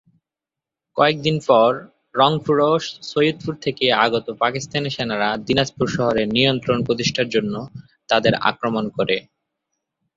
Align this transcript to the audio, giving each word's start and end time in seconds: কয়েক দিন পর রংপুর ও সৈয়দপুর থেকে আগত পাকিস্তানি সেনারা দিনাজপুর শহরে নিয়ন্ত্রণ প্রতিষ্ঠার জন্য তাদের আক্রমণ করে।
কয়েক 0.97 1.17
দিন 1.21 1.37
পর 1.47 1.69
রংপুর 2.15 2.57
ও 2.63 2.71
সৈয়দপুর 3.09 3.53
থেকে 3.61 3.85
আগত 4.05 4.25
পাকিস্তানি 4.41 4.89
সেনারা 4.89 5.29
দিনাজপুর 5.47 5.87
শহরে 5.89 6.23
নিয়ন্ত্রণ 6.35 6.77
প্রতিষ্ঠার 6.87 7.27
জন্য 7.35 7.53
তাদের 8.09 8.33
আক্রমণ 8.49 8.85
করে। 8.97 9.17